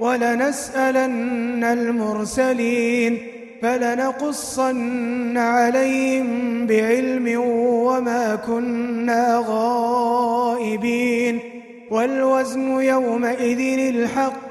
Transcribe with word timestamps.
ولنسألن 0.00 1.64
المرسلين 1.64 3.18
فلنقصن 3.62 5.38
عليهم 5.38 6.66
بعلم 6.66 7.40
وما 7.86 8.34
كنا 8.34 9.44
غائبين 9.48 11.38
والوزن 11.90 12.70
يومئذ 12.70 13.94
الحق 13.94 14.42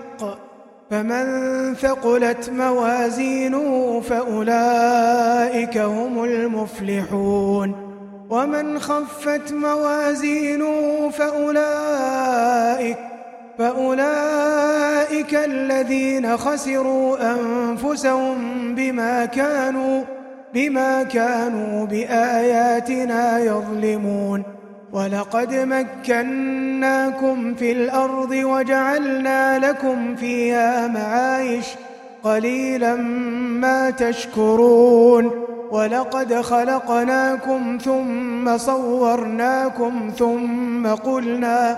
فمن 0.91 1.25
ثقلت 1.73 2.49
موازينه 2.49 4.01
فأولئك 4.01 5.77
هم 5.77 6.23
المفلحون 6.23 7.75
ومن 8.29 8.79
خفت 8.79 9.53
موازينه 9.53 11.09
فأولئك 11.09 12.97
فأولئك 13.57 15.35
الذين 15.35 16.37
خسروا 16.37 17.33
أنفسهم 17.33 18.35
بما 18.75 19.25
كانوا 19.25 20.03
بما 20.53 21.03
كانوا 21.03 21.85
بآياتنا 21.85 23.39
يظلمون. 23.39 24.43
ولقد 24.93 25.53
مكناكم 25.53 27.55
في 27.55 27.71
الأرض 27.71 28.31
وجعلنا 28.31 29.59
لكم 29.59 30.15
فيها 30.15 30.87
معايش 30.87 31.65
قليلا 32.23 32.95
ما 32.95 33.89
تشكرون. 33.89 35.31
ولقد 35.71 36.33
خلقناكم 36.33 37.77
ثم 37.85 38.57
صورناكم 38.57 40.11
ثم 40.17 40.87
قلنا 40.87 41.77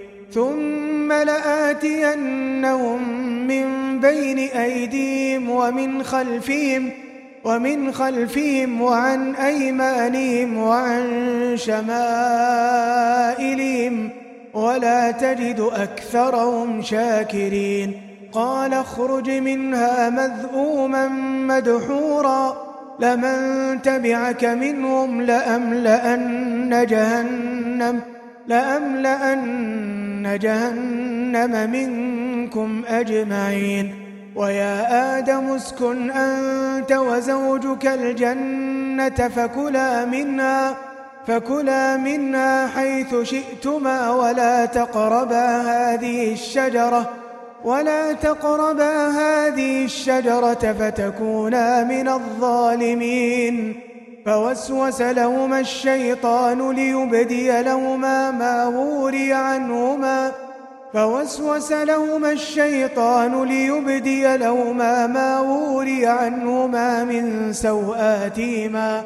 ثم 0.33 1.11
لآتينهم 1.11 3.09
من 3.47 3.99
بين 3.99 4.37
أيديهم 4.39 5.49
ومن 5.49 6.03
خلفهم 6.03 6.89
ومن 7.43 7.91
خلفهم 7.91 8.81
وعن 8.81 9.35
أيمانهم 9.35 10.57
وعن 10.57 11.03
شمائلهم 11.55 12.49
ولا 14.53 15.11
تجد 15.11 15.69
أكثرهم 15.73 16.81
شاكرين. 16.81 18.01
قال 18.33 18.73
اخرج 18.73 19.29
منها 19.29 20.09
مذءوما 20.09 21.07
مدحورا 21.47 22.71
لمن 22.99 23.81
تبعك 23.81 24.45
منهم 24.45 25.21
لأملأن 25.21 26.85
جهنم 26.89 28.01
لأملأن 28.47 30.00
جهنم 30.27 31.71
منكم 31.71 32.83
أجمعين 32.87 33.95
ويا 34.35 35.17
آدم 35.17 35.51
اسكن 35.51 36.11
أنت 36.11 36.91
وزوجك 36.91 37.87
الجنة 37.87 39.27
فكلا 39.27 40.05
منها 40.05 40.77
فكلا 41.27 41.97
منها 41.97 42.67
حيث 42.67 43.15
شئتما 43.23 44.11
ولا 44.11 44.65
تقربا 44.65 45.61
هذه 45.61 46.33
الشجرة 46.33 47.09
ولا 47.63 48.13
تقربا 48.13 49.07
هذه 49.07 49.85
الشجرة 49.85 50.75
فتكونا 50.79 51.83
من 51.83 52.07
الظالمين 52.07 53.90
فوسوس 54.25 55.01
لهما 55.01 55.59
الشيطان 55.59 56.71
ليبدي 56.71 57.61
لهما 57.61 58.31
ما 58.31 58.65
وري 58.65 59.33
عنهما. 59.33 60.31
فوسوس 60.93 61.71
لهما 61.71 62.31
الشيطان 62.31 63.43
ليبدي 63.43 64.37
لهما 64.37 65.07
ما 65.07 65.39
وري 65.39 66.05
عنهما 66.05 67.03
من 67.03 67.53
سوآتهما 67.53 69.03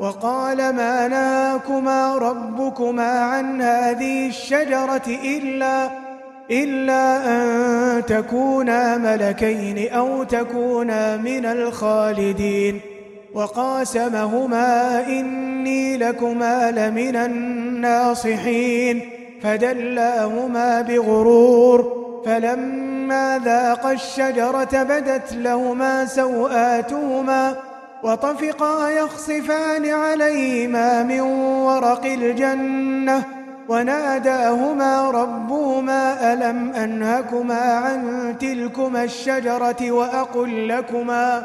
وقال 0.00 0.56
ما 0.56 1.08
نهاكما 1.08 2.16
ربكما 2.16 3.20
عن 3.20 3.62
هذه 3.62 4.28
الشجرة 4.28 5.06
إلا 5.24 5.90
إلا 6.50 7.26
أن 7.26 8.06
تكونا 8.06 8.96
ملكين 8.96 9.92
أو 9.92 10.24
تكونا 10.24 11.16
من 11.16 11.46
الخالدين. 11.46 12.80
وقاسمهما 13.34 15.06
إني 15.06 15.96
لكما 15.96 16.70
لمن 16.70 17.16
الناصحين 17.16 19.00
فدلاهما 19.42 20.80
بغرور 20.80 22.00
فلما 22.26 23.40
ذاقا 23.44 23.92
الشجرة 23.92 24.82
بدت 24.82 25.32
لهما 25.32 26.06
سوآتهما 26.06 27.56
وطفقا 28.02 28.90
يخصفان 28.90 29.86
عليهما 29.86 31.02
من 31.02 31.20
ورق 31.20 32.04
الجنة 32.04 33.24
وناداهما 33.68 35.10
ربهما 35.10 36.32
ألم 36.32 36.72
أنهكما 36.72 37.60
عن 37.60 38.34
تلكما 38.40 39.04
الشجرة 39.04 39.90
وأقل 39.90 40.68
لكما 40.68 41.42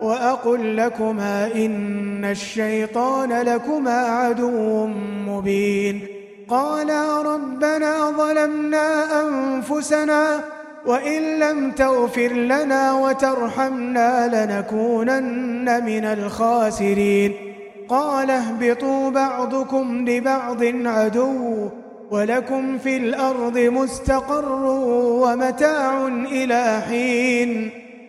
وأقل 0.00 0.76
لكما 0.76 1.50
إن 1.54 2.24
الشيطان 2.24 3.32
لكما 3.32 4.00
عدو 4.00 4.86
مبين. 5.26 6.00
قالا 6.48 7.22
ربنا 7.22 8.10
ظلمنا 8.10 9.20
أنفسنا 9.22 10.40
وإن 10.86 11.38
لم 11.38 11.70
تغفر 11.70 12.32
لنا 12.32 12.92
وترحمنا 12.92 14.28
لنكونن 14.28 15.84
من 15.84 16.04
الخاسرين. 16.04 17.32
قال 17.88 18.30
اهبطوا 18.30 19.10
بعضكم 19.10 20.04
لبعض 20.08 20.64
عدو 20.86 21.68
ولكم 22.10 22.78
في 22.78 22.96
الأرض 22.96 23.58
مستقر 23.58 24.64
ومتاع 25.22 26.06
إلى 26.06 26.82
حين. 26.88 27.83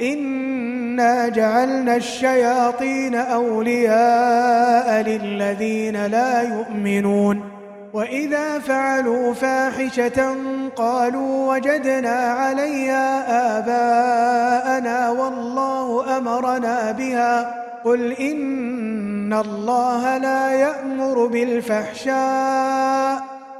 إنا 0.00 1.28
جعلنا 1.28 1.96
الشياطين 1.96 3.14
أولياء 3.14 5.02
للذين 5.02 6.06
لا 6.06 6.42
يؤمنون 6.42 7.58
وإذا 7.92 8.58
فعلوا 8.58 9.34
فاحشة 9.34 10.34
قالوا 10.76 11.54
وجدنا 11.54 12.14
عليها 12.14 13.58
آباءنا 13.58 15.10
والله 15.10 16.18
أمرنا 16.18 16.92
بها 16.92 17.54
قل 17.84 18.12
إن 18.12 19.32
الله 19.32 20.18
لا 20.18 20.52
يأمر 20.52 21.26
بالفحشاء 21.26 22.18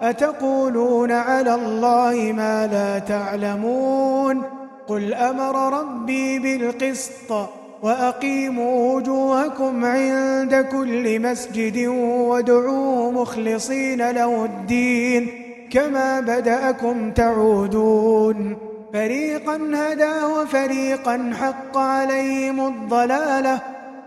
أتقولون 0.03 1.13
على 1.13 1.55
الله 1.55 2.33
ما 2.37 2.67
لا 2.67 2.99
تعلمون 2.99 4.58
قل 4.89 5.15
أمر 5.15 5.81
ربي 5.81 6.39
بالقسط 6.39 7.49
وأقيموا 7.83 8.95
وجوهكم 8.95 9.85
عند 9.85 10.67
كل 10.73 11.21
مسجد 11.21 11.87
وادعوه 11.87 13.11
مخلصين 13.11 14.11
له 14.11 14.45
الدين 14.45 15.29
كما 15.71 16.21
بدأكم 16.21 17.11
تعودون 17.11 18.57
فريقا 18.93 19.71
هدى 19.75 20.25
وفريقا 20.25 21.33
حق 21.41 21.79
عليهم 21.79 22.67
الضلاله 22.67 23.61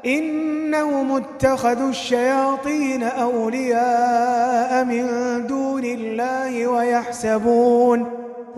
إنهم 0.05 1.11
اتخذوا 1.11 1.89
الشياطين 1.89 3.03
أولياء 3.03 4.85
من 4.85 5.07
دون 5.47 5.83
الله 5.85 6.67
ويحسبون 6.67 8.21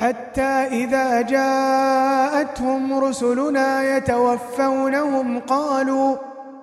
حتى 0.00 0.42
إذا 0.82 1.20
جاءتهم 1.20 3.04
رسلنا 3.04 3.96
يتوفونهم 3.96 5.38
قالوا 5.38 6.16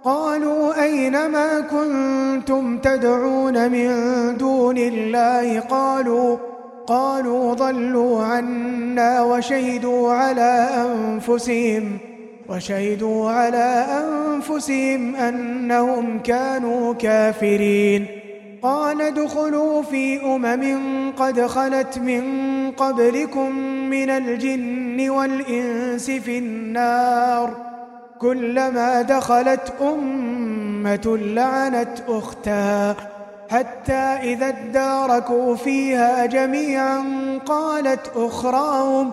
قالوا 0.04 0.84
أين 0.84 1.28
ما 1.28 1.60
كنتم 1.60 2.78
تدعون 2.78 3.72
من 3.72 3.88
دون 4.38 4.78
الله؟ 4.78 5.60
قالوا 5.60 6.38
قالوا 6.88 7.54
ضلوا 7.54 8.24
عنا 8.24 9.22
وشهدوا 9.22 10.14
على 10.14 10.70
أنفسهم 10.86 11.98
وشهدوا 12.50 13.32
على 13.32 13.86
أنفسهم 14.04 15.16
أنهم 15.16 16.20
كانوا 16.20 16.94
كافرين. 16.94 18.17
قال 18.62 19.02
ادخلوا 19.02 19.82
في 19.82 20.22
أمم 20.26 21.12
قد 21.18 21.42
خلت 21.42 21.98
من 21.98 22.24
قبلكم 22.72 23.56
من 23.90 24.10
الجن 24.10 25.10
والإنس 25.10 26.12
في 26.12 26.38
النار 26.38 27.54
كلما 28.20 29.02
دخلت 29.02 29.74
أمة 29.82 31.18
لعنت 31.22 32.04
أختها 32.08 32.96
حتى 33.50 33.94
إذا 33.94 34.48
اداركوا 34.48 35.56
فيها 35.56 36.26
جميعا 36.26 37.04
قالت 37.46 38.12
أخراهم 38.16 39.12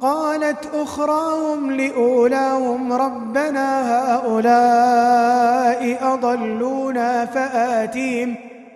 قالت 0.00 0.68
أخراهم 0.74 1.72
لأولاهم 1.72 2.92
ربنا 2.92 3.92
هؤلاء 4.14 5.98
أضلونا 6.14 7.26
فآتيهم 7.26 8.45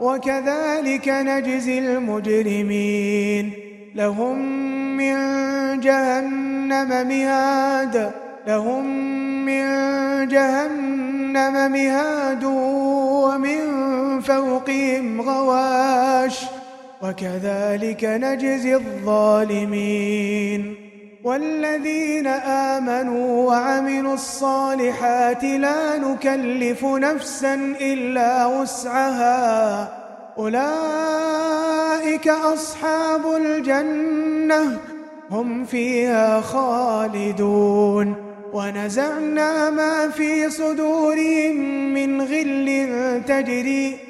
وكذلك 0.00 1.08
نجزي 1.08 1.78
المجرمين. 1.78 3.52
لهم 3.94 4.38
من 4.96 5.16
جهنم 5.80 7.08
مهاد 7.08 8.10
لهم 8.46 8.84
من 9.44 9.64
جهنم 10.28 11.72
مهاد 11.72 12.44
ومن 12.44 13.60
فوقهم 14.20 15.20
غواش. 15.20 16.40
وكذلك 17.02 18.04
نجزي 18.04 18.74
الظالمين. 18.74 20.89
والذين 21.24 22.26
آمنوا 22.26 23.48
وعملوا 23.48 24.14
الصالحات 24.14 25.44
لا 25.44 25.98
نكلف 25.98 26.84
نفسا 26.84 27.54
إلا 27.80 28.46
وسعها. 28.46 29.88
أولئك 30.38 32.28
أصحاب 32.28 33.20
الجنة 33.36 34.78
هم 35.30 35.64
فيها 35.64 36.40
خالدون. 36.40 38.14
ونزعنا 38.52 39.70
ما 39.70 40.08
في 40.08 40.50
صدورهم 40.50 41.56
من 41.94 42.20
غل 42.20 43.22
تجري 43.26 44.09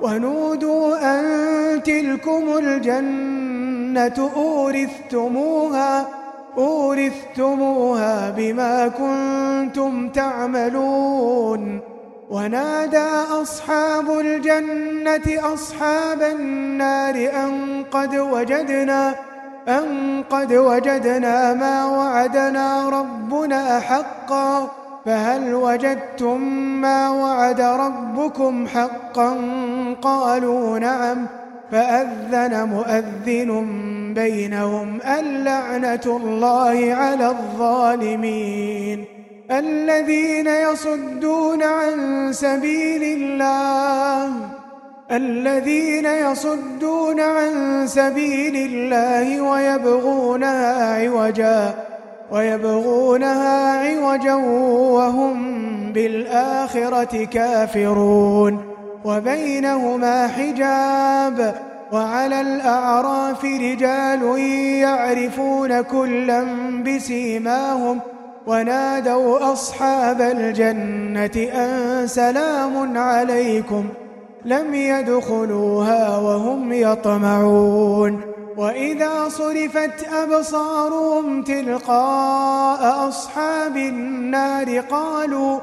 ونودوا 0.00 0.96
أن 1.02 1.82
تلكم 1.82 2.58
الجنة 2.58 4.30
أورثتموها 4.36 6.06
أورثتموها 6.58 8.30
بما 8.30 8.88
كنتم 8.88 10.08
تعملون. 10.08 11.80
ونادى 12.30 13.08
أصحاب 13.42 14.10
الجنة 14.10 15.54
أصحاب 15.54 16.22
النار 16.22 17.14
أن 17.14 17.84
قد 17.92 18.16
وجدنا 18.16 19.14
أن 19.68 20.24
قد 20.30 20.52
وجدنا 20.52 21.54
ما 21.54 21.86
وعدنا 21.86 22.88
ربنا 22.88 23.80
حقا. 23.80 24.70
فهل 25.08 25.54
وجدتم 25.54 26.40
ما 26.80 27.10
وعد 27.10 27.60
ربكم 27.60 28.66
حقا؟ 28.66 29.36
قالوا 30.02 30.78
نعم. 30.78 31.26
فأذن 31.72 32.68
مؤذن 32.68 33.64
بينهم 34.14 35.00
اللعنة 35.18 36.00
الله 36.06 36.94
على 36.94 37.26
الظالمين. 37.26 39.04
الذين 39.50 40.46
يصدون 40.46 41.62
عن 41.62 42.28
سبيل 42.32 43.02
الله 43.02 44.32
الذين 45.10 46.04
يصدون 46.04 47.20
عن 47.20 47.86
سبيل 47.86 48.56
الله 48.56 49.40
ويبغونها 49.40 51.04
عوجا. 51.04 51.74
ويبغونها 52.32 53.88
عوجا 53.88 54.34
وهم 54.34 55.38
بالآخرة 55.92 57.24
كافرون 57.24 58.64
وبينهما 59.04 60.28
حجاب 60.28 61.54
وعلى 61.92 62.40
الأعراف 62.40 63.44
رجال 63.44 64.38
يعرفون 64.78 65.80
كلا 65.80 66.44
بسيماهم 66.86 68.00
ونادوا 68.46 69.52
أصحاب 69.52 70.20
الجنة 70.20 71.48
أن 71.54 72.06
سلام 72.06 72.98
عليكم 72.98 73.84
لم 74.44 74.74
يدخلوها 74.74 76.18
وهم 76.18 76.72
يطمعون 76.72 78.37
وإذا 78.58 79.28
صرفت 79.28 80.08
أبصارهم 80.12 81.42
تلقاء 81.42 83.08
أصحاب 83.08 83.76
النار 83.76 84.80
قالوا 84.80 85.58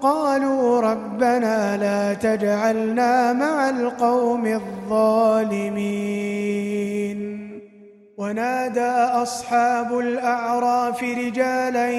قالوا 0.00 0.80
ربنا 0.80 1.76
لا 1.76 2.14
تجعلنا 2.14 3.32
مع 3.32 3.70
القوم 3.70 4.46
الظالمين. 4.46 5.94
ونادى 8.16 8.92
أصحاب 9.22 9.98
الأعراف 9.98 11.02
رجالا 11.02 11.90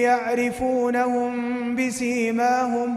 يعرفونهم 0.00 1.32
بسيماهم 1.76 2.96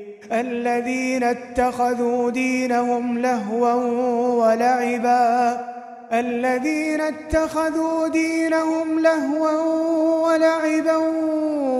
الذين 0.31 1.23
اتخذوا 1.23 2.31
دينهم 2.31 3.17
لهوا 3.17 3.73
ولعبا. 4.33 5.61
الذين 6.13 7.01
اتخذوا 7.01 8.07
دينهم 8.07 8.99
لهوا 8.99 9.51
ولعبا 10.27 10.97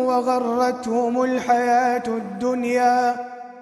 وغرتهم 0.05 1.23
الحياة 1.23 2.03
الدنيا. 2.07 3.15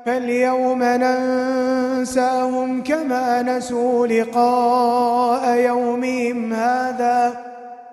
فاليوم 0.05 0.83
ننساهم 0.83 2.83
كما 2.83 3.41
نسوا 3.41 4.07
لقاء 4.07 5.55
يومهم 5.55 6.53
هذا. 6.53 7.33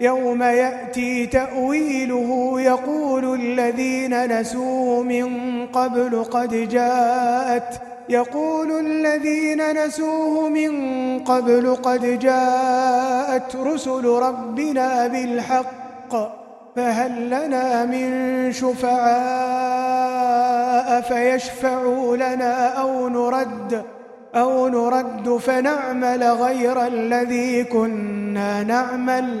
يوم 0.00 0.42
يأتي 0.42 1.26
تأويله 1.26 2.60
يقول 2.60 3.34
الذين 3.40 4.40
نسوه 4.40 5.02
من 5.02 5.66
قبل 5.66 6.24
قد 6.24 6.68
جاءت 6.68 7.82
يقول 8.08 8.86
الذين 8.86 9.84
نسوه 9.84 10.48
من 10.48 10.70
قبل 11.18 11.74
قد 11.74 12.18
جاءت 12.18 13.56
رسل 13.56 14.06
ربنا 14.06 15.06
بالحق 15.06 16.40
فهل 16.76 17.26
لنا 17.26 17.84
من 17.84 18.52
شفعاء 18.52 19.80
فيشفعوا 21.00 22.16
لنا 22.16 22.66
أو 22.66 23.08
نرد 23.08 23.84
أو 24.34 24.68
نرد 24.68 25.36
فنعمل 25.36 26.24
غير 26.24 26.86
الذي 26.86 27.64
كنا 27.64 28.62
نعمل؟ 28.62 29.40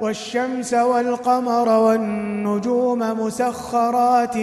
والشمس 0.00 0.74
والقمر 0.74 1.68
والنجوم 1.68 2.98
مسخرات 2.98 4.36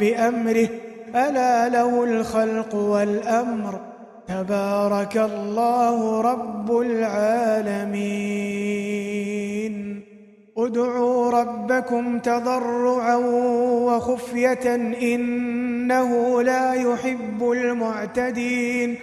بأمره. 0.00 0.68
ألا 1.14 1.68
له 1.68 2.04
الخلق 2.04 2.74
والأمر. 2.74 3.80
تبارك 4.28 5.16
الله 5.16 6.20
رب 6.20 6.78
العالمين. 6.78 8.20
ادعوا 10.58 11.30
ربكم 11.30 12.18
تضرعا 12.18 13.16
وخفية 13.86 14.74
إنه 15.14 16.42
لا 16.42 16.74
يحب 16.74 17.50
المعتدين. 17.50 18.96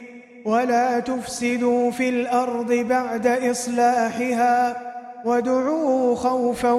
ولا 0.46 1.00
تفسدوا 1.00 1.91
في 1.91 2.10
الأرض 2.10 2.74
بعد 2.74 3.28
إصلاحها. 3.28 4.88
وادعوا 5.26 6.16
خوفا 6.16 6.72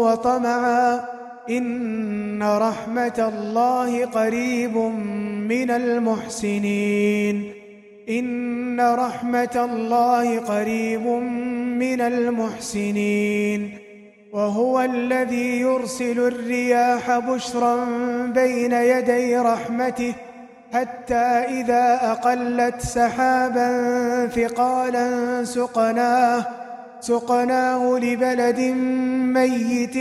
وطمعا 0.00 1.04
إن 1.50 2.42
رحمة 2.42 3.32
الله 3.34 4.06
قريب 4.06 4.76
من 5.48 5.70
المحسنين 5.70 7.52
إن 8.08 8.80
رحمة 8.80 9.68
الله 9.72 10.38
قريب 10.38 11.06
من 11.78 12.00
المحسنين 12.00 13.78
وهو 14.32 14.80
الذي 14.80 15.60
يرسل 15.60 16.18
الرياح 16.18 17.18
بشرا 17.18 17.84
بين 18.34 18.72
يدي 18.72 19.36
رحمته 19.36 20.14
حتى 20.72 21.14
إذا 21.60 21.98
أقلت 22.02 22.80
سحابا 22.80 23.70
ثقالا 24.26 25.44
سقناه 25.44 26.65
سقناه 27.00 27.98
لبلد 27.98 28.60
ميت 29.34 29.94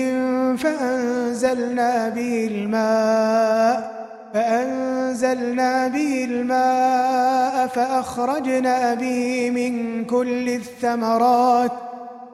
فأنزلنا 0.59 2.09
به 2.09 2.47
الماء 2.51 3.95
فأنزلنا 4.33 5.87
به 5.87 6.27
الماء 6.29 7.67
فأخرجنا 7.67 8.93
به 8.93 9.49
من 9.49 10.05
كل 10.05 10.49
الثمرات 10.49 11.71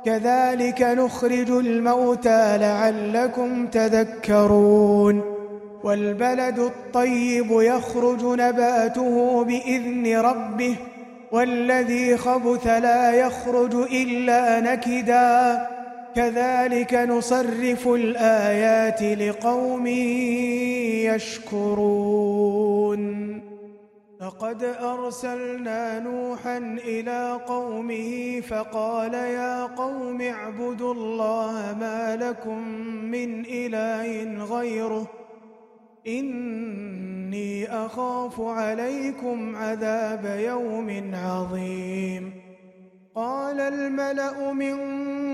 كذلك 0.06 0.82
نخرج 0.82 1.52
الموتى 1.52 2.58
لعلكم 2.58 3.68
تذكرون. 3.68 5.42
والبلد 5.84 6.60
الطيب 6.60 7.48
يخرج 7.52 8.24
نباته 8.24 9.44
بإذن 9.44 10.18
ربه 10.18 10.76
والذي 11.32 12.18
خبث 12.18 12.68
لا 12.68 13.12
يخرج 13.12 13.76
إلا 13.76 14.60
نكدا. 14.60 15.68
كذلك 16.16 16.94
نصرف 16.94 17.88
الآيات 17.88 19.02
لقوم 19.04 19.88
يشكرون. 21.58 23.02
لقد 24.22 24.64
أرسلنا 24.64 26.00
نوحا 26.00 26.58
إلى 26.58 27.40
قومه 27.48 28.42
فقال 28.50 29.14
يا 29.14 29.66
قوم 29.66 30.22
اعبدوا 30.22 30.94
الله 30.94 31.76
ما 31.80 32.16
لكم 32.22 32.68
من 33.12 33.46
إله 33.46 34.46
غيره. 34.46 35.21
إني 36.08 37.68
أخاف 37.68 38.42
عليكم 38.42 39.56
عذاب 39.56 40.40
يوم 40.40 41.12
عظيم. 41.14 42.34
قال 43.16 43.60
الملأ 43.60 44.54
من 44.54 44.78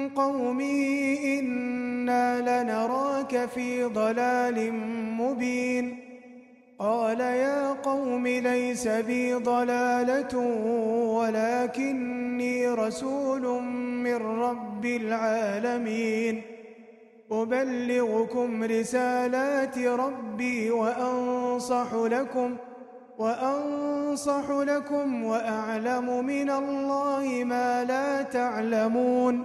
قومه 0.10 1.17
إنا 1.39 2.63
لنراك 2.63 3.45
في 3.45 3.84
ضلال 3.84 4.73
مبين. 5.17 5.99
قال 6.80 7.19
يا 7.19 7.73
قوم 7.73 8.27
ليس 8.27 8.88
بي 8.88 9.34
ضلالة 9.34 10.38
ولكني 11.17 12.67
رسول 12.67 13.63
من 14.03 14.15
رب 14.15 14.86
العالمين. 14.86 16.41
أبلغكم 17.32 18.63
رسالات 18.63 19.78
ربي 19.80 20.72
وأنصح 20.72 21.94
لكم 21.94 22.56
وأنصح 23.18 24.50
لكم 24.50 25.24
وأعلم 25.24 26.26
من 26.26 26.50
الله 26.50 27.44
ما 27.44 27.84
لا 27.84 28.22
تعلمون 28.22 29.44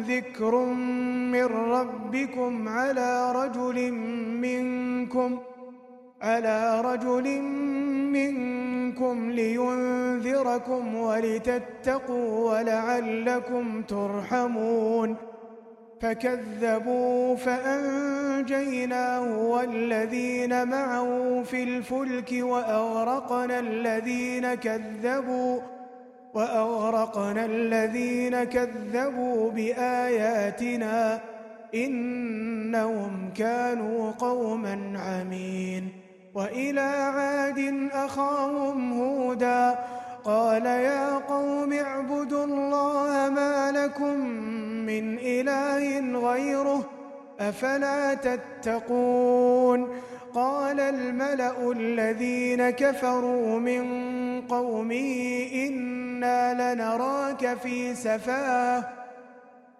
ذكر 0.00 0.64
من 1.32 1.44
ربكم 1.44 2.68
على 2.68 3.32
رجل 3.32 3.92
منكم 4.40 5.38
على 6.22 6.80
رجل 6.80 7.40
منكم 8.12 9.30
لينذركم 9.30 10.94
ولتتقوا 10.94 12.50
ولعلكم 12.50 13.82
ترحمون 13.82 15.16
فكذبوا 16.00 17.36
فأنجيناه 17.36 19.38
والذين 19.38 20.68
معه 20.68 21.42
في 21.42 21.62
الفلك 21.62 22.32
وأغرقنا 22.32 23.58
الذين 23.58 24.54
كذبوا 24.54 25.60
وأغرقنا 26.34 27.44
الذين 27.44 28.44
كذبوا 28.44 29.50
بآياتنا 29.50 31.20
إنهم 31.74 33.30
كانوا 33.36 34.10
قوما 34.10 34.92
عمين 34.96 36.05
وإلى 36.36 36.80
عاد 36.80 37.88
أخاهم 37.92 39.00
هودا 39.00 39.78
قال 40.24 40.66
يا 40.66 41.14
قوم 41.14 41.72
اعبدوا 41.72 42.44
الله 42.44 43.30
ما 43.30 43.72
لكم 43.72 44.20
من 44.86 45.18
إله 45.18 46.18
غيره 46.18 46.90
أفلا 47.40 48.14
تتقون 48.14 49.88
قال 50.34 50.80
الملأ 50.80 51.72
الذين 51.72 52.70
كفروا 52.70 53.58
من 53.58 53.82
قومه 54.40 55.48
إنا 55.54 56.74
لنراك 56.74 57.58
في 57.62 57.94
سفاه 57.94 58.84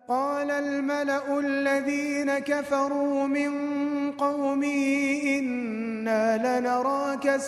قال 0.08 0.50
الملأ 0.50 1.38
الذين 1.38 2.38
كفروا 2.38 3.26
من 3.26 3.52
قومه 4.12 5.20
إنا 5.38 5.85
لنراك 6.36 7.40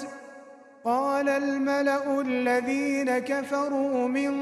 قال 0.85 1.29
الملأ 1.29 2.21
الذين 2.21 3.19
كفروا 3.19 4.09
من 4.09 4.33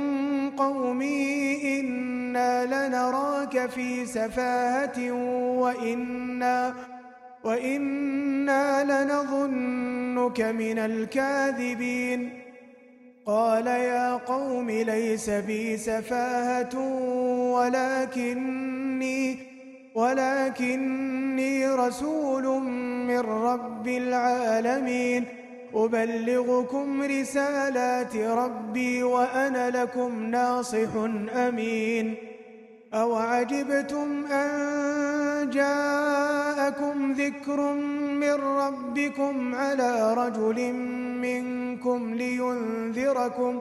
قومه 0.50 1.56
إنا 1.64 2.64
لنراك 2.64 3.70
في 3.70 4.06
سفاهة 4.06 5.12
وإنا 5.60 6.74
وإنا 7.44 8.84
لنظنك 8.84 10.40
من 10.40 10.78
الكاذبين. 10.78 12.42
قال 13.26 13.66
يا 13.66 14.16
قوم 14.16 14.70
ليس 14.70 15.30
بي 15.30 15.76
سفاهة 15.76 16.78
ولكني 17.52 19.55
ولكني 19.96 21.68
رسول 21.68 22.44
من 23.08 23.20
رب 23.20 23.88
العالمين. 23.88 25.24
أبلغكم 25.74 27.02
رسالات 27.02 28.16
ربي 28.16 29.02
وأنا 29.02 29.70
لكم 29.70 30.22
ناصح 30.24 30.88
أمين. 31.34 32.14
أوعجبتم 32.94 34.26
أن 34.26 34.50
جاءكم 35.50 37.12
ذكر 37.12 37.72
من 38.22 38.32
ربكم 38.32 39.54
على 39.54 40.14
رجل 40.14 40.72
منكم 41.22 42.14
لينذركم 42.14 43.60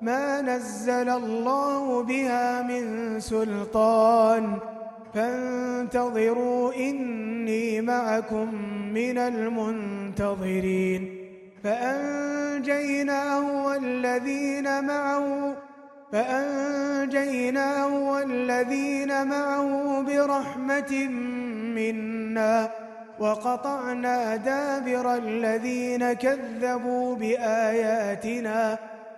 ما 0.00 0.40
نزل 0.40 1.08
الله 1.08 2.02
بها 2.02 2.62
من 2.62 3.16
سلطان 3.20 4.58
فانتظروا 5.14 6.74
إني 6.74 7.80
معكم 7.80 8.54
من 8.94 9.18
المنتظرين 9.18 11.16
فأنجيناه 11.64 13.66
والذين 13.66 14.84
معه 14.84 15.56
فأنجيناه 16.12 18.12
والذين 18.12 19.26
معه 19.26 20.02
برحمة 20.02 21.08
منا 21.74 22.70
وقطعنا 23.18 24.36
دابر 24.36 25.14
الذين 25.14 26.12
كذبوا 26.12 27.14
بآياتنا 27.14 28.78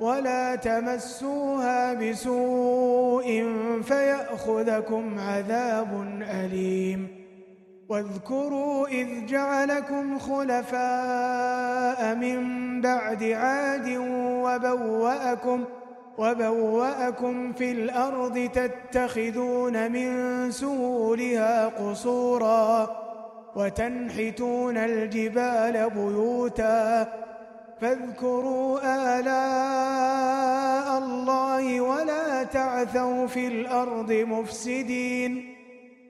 ولا 0.00 0.54
تمسوها 0.54 1.94
بسوء 1.94 3.52
فيأخذكم 3.82 5.18
عذاب 5.18 6.22
أليم. 6.22 7.24
واذكروا 7.88 8.86
إذ 8.86 9.26
جعلكم 9.26 10.18
خلفاء 10.18 12.14
من 12.14 12.40
بعد 12.80 13.22
عاد 13.22 13.96
وبوأكم 14.44 15.64
وبوأكم 16.18 17.52
في 17.52 17.72
الأرض 17.72 18.50
تتخذون 18.54 19.92
من 19.92 20.50
سهولها 20.50 21.66
قصورا 21.68 22.96
وتنحتون 23.56 24.76
الجبال 24.76 25.90
بيوتا 25.90 27.06
فاذكروا 27.80 28.80
آلاء 29.18 30.98
الله 30.98 31.80
ولا 31.80 32.42
تعثوا 32.42 33.26
في 33.26 33.46
الأرض 33.46 34.12
مفسدين. 34.12 35.54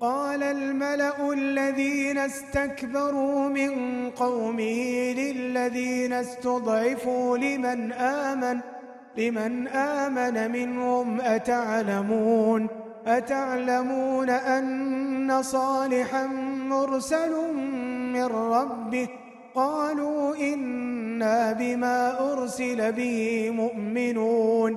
قال 0.00 0.42
الملأ 0.42 1.33
الذين 1.33 2.18
استكبروا 2.18 3.48
من 3.48 3.72
قومه 4.11 5.12
للذين 5.12 6.12
استضعفوا 6.12 7.38
لمن 7.38 7.92
آمن 7.92 8.61
لمن 9.16 9.68
آمن 9.68 10.50
منهم 10.53 11.20
أتعلمون 11.20 12.68
أتعلمون 13.07 14.31
أن 14.31 15.42
صالحا 15.42 16.27
مرسل 16.68 17.55
من 18.12 18.24
ربه 18.24 19.09
قالوا 19.55 20.37
إنا 20.37 21.53
بما 21.53 22.33
أرسل 22.33 22.93
به 22.93 23.51
مؤمنون 23.51 24.77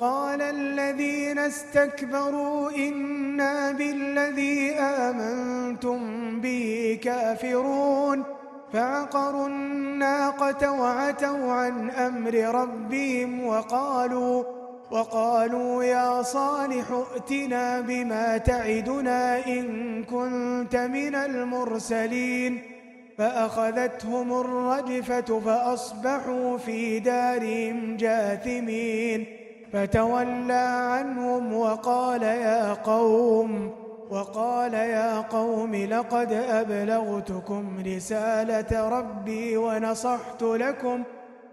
قال 0.00 0.42
الذين 0.42 1.38
استكبروا 1.38 2.70
إنا 2.70 3.72
بالذي 3.72 4.72
آمنتم 4.74 6.00
به 6.40 6.98
كافرون 7.02 8.24
فعقروا 8.72 9.46
الناقة 9.46 10.72
وعتوا 10.72 11.52
عن 11.52 11.90
أمر 11.90 12.34
ربهم 12.34 13.46
وقالوا 13.46 14.44
وقالوا 14.90 15.84
يا 15.84 16.22
صالح 16.22 16.84
ائتنا 16.90 17.80
بما 17.80 18.38
تعدنا 18.38 19.46
إن 19.46 20.04
كنت 20.04 20.76
من 20.76 21.14
المرسلين 21.14 22.77
فأخذتهم 23.18 24.40
الرجفة 24.40 25.40
فأصبحوا 25.40 26.58
في 26.58 27.00
دارهم 27.00 27.96
جاثمين. 27.96 29.26
فتولى 29.72 30.68
عنهم 30.92 31.52
وقال 31.54 32.22
يا 32.22 32.72
قوم 32.72 33.70
وقال 34.10 34.74
يا 34.74 35.20
قوم 35.20 35.74
لقد 35.74 36.32
أبلغتكم 36.32 37.82
رسالة 37.86 38.88
ربي 38.88 39.56
ونصحت 39.56 40.42
لكم 40.42 41.02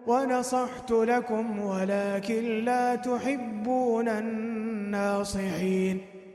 ونصحت 0.07 0.91
لكم 0.91 1.59
ولكن 1.59 2.65
لا 2.65 2.95
تحبون 2.95 4.07
الناصحين. 4.07 6.01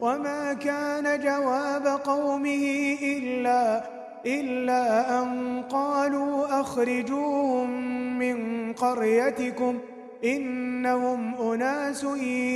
وما 0.00 0.52
كان 0.52 1.20
جواب 1.20 1.86
قومه 1.86 2.96
إلا 3.02 3.84
إلا 4.26 4.82
أن 5.22 5.62
قالوا 5.62 6.60
أخرجوهم 6.60 7.70
من 8.18 8.72
قريتكم 8.72 9.78
إنهم 10.24 11.34
أناس 11.52 12.04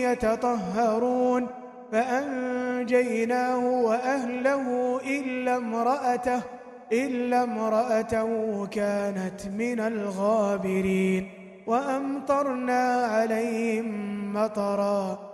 يتطهرون 0.09 1.47
فأنجيناه 1.93 3.83
وأهله 3.83 5.01
إلا 5.07 5.57
امرأته 5.57 6.41
إلا 6.93 7.43
امرأته 7.43 8.67
كانت 8.67 9.47
من 9.59 9.81
الغابرين 9.81 11.29
وأمطرنا 11.67 13.07
عليهم 13.07 13.87
مطرا. 14.35 15.34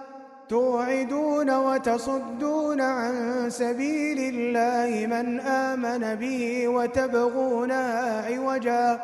توعدون 0.51 1.49
وتصدون 1.49 2.81
عن 2.81 3.49
سبيل 3.49 4.19
الله 4.19 5.07
من 5.07 5.39
آمن 5.39 6.15
به 6.15 6.67
وتبغونها 6.67 8.35
عوجا 8.35 9.01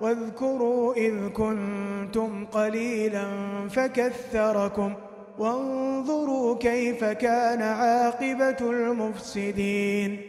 واذكروا 0.00 0.94
إذ 0.94 1.28
كنتم 1.28 2.46
قليلا 2.46 3.24
فكثركم 3.70 4.92
وانظروا 5.38 6.58
كيف 6.58 7.04
كان 7.04 7.62
عاقبة 7.62 8.70
المفسدين 8.70 10.20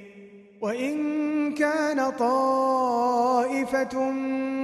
وإن 0.61 0.97
كان 1.53 2.11
طائفة 2.11 3.99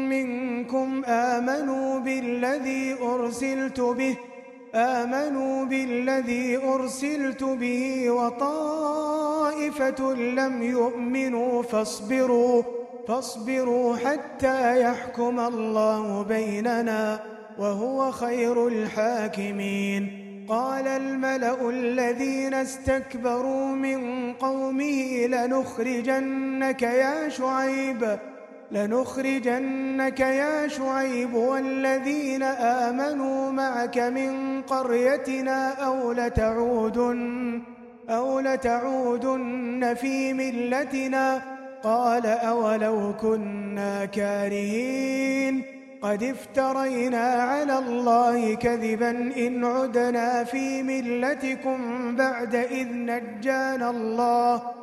منكم 0.10 1.06
آمنوا 1.06 2.00
بالذي 2.00 2.96
أرسلت 3.02 3.80
به 3.80 4.18
آمنوا 4.75 5.65
بالذي 5.65 6.57
أرسلت 6.57 7.43
به 7.43 8.12
وطائفة 8.12 10.13
لم 10.13 10.63
يؤمنوا 10.63 11.63
فاصبروا 11.63 12.63
فاصبروا 13.07 13.97
حتى 13.97 14.81
يحكم 14.81 15.39
الله 15.39 16.23
بيننا 16.23 17.19
وهو 17.59 18.12
خير 18.12 18.67
الحاكمين. 18.67 20.19
قال 20.49 20.88
الملأ 20.88 21.69
الذين 21.69 22.53
استكبروا 22.53 23.67
من 23.67 24.33
قومه 24.33 25.27
لنخرجنك 25.27 26.81
يا 26.81 27.29
شعيب 27.29 28.19
لنخرجنك 28.71 30.19
يا 30.19 30.67
شعيب 30.67 31.34
والذين 31.34 32.43
آمنوا 32.43 33.52
معك 33.52 33.97
من 33.97 34.62
قريتنا 34.62 35.73
أو 35.73 36.12
لتعودن 36.12 37.62
أو 38.10 38.39
لتعودن 38.39 39.95
في 40.02 40.34
ملتنا 40.34 41.41
قال 41.84 42.26
أولو 42.26 43.13
كنا 43.21 44.06
كارهين 44.06 45.63
قد 46.02 46.23
افترينا 46.23 47.23
على 47.23 47.80
الله 47.80 48.56
كذبا 48.56 49.10
إن 49.38 49.65
عدنا 49.65 50.43
في 50.43 50.84
ملتكم 50.84 51.80
بعد 52.15 52.56
إذ 52.56 52.88
نجانا 52.91 53.89
الله. 53.89 54.83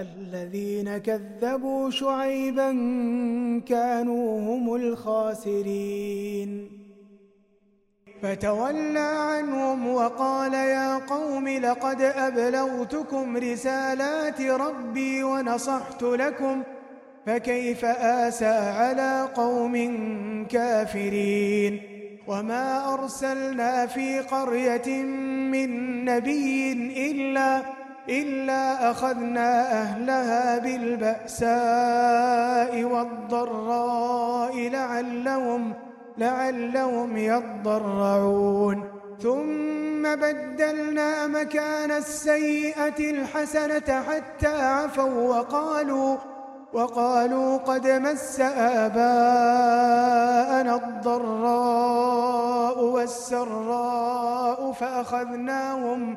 الذين 0.00 0.98
كذبوا 0.98 1.90
شعيبا 1.90 2.70
كانوا 3.66 4.40
هم 4.40 4.74
الخاسرين. 4.74 6.68
فتولى 8.22 8.98
عنهم 8.98 9.88
وقال 9.88 10.54
يا 10.54 10.98
قوم 10.98 11.48
لقد 11.48 12.02
أبلغتكم 12.02 13.36
رسالات 13.36 14.40
ربي 14.40 15.22
ونصحت 15.22 16.02
لكم 16.02 16.62
فكيف 17.26 17.84
آسى 17.84 18.46
على 18.46 19.28
قوم 19.34 19.74
كافرين؟ 20.46 21.80
وما 22.28 22.94
أرسلنا 22.94 23.86
في 23.86 24.20
قرية 24.20 25.02
من 25.52 26.04
نبي 26.04 26.72
إلا 27.10 27.79
إلا 28.10 28.90
أخذنا 28.90 29.82
أهلها 29.82 30.58
بالبأساء 30.58 31.52
والضراء 32.84 34.68
لعلهم 34.68 35.74
لعلهم 36.18 37.16
يضرعون. 37.16 38.84
ثم 39.22 40.02
بدلنا 40.02 41.26
مكان 41.26 41.90
السيئة 41.90 43.10
الحسنة 43.10 44.02
حتى 44.08 44.46
عفوا 44.46 45.04
وقالوا 45.04 46.16
وقالوا 46.72 47.56
قد 47.56 47.86
مس 47.86 48.40
آباءنا 48.80 50.74
الضراء 50.74 52.84
والسراء 52.84 54.72
فأخذناهم 54.72 56.16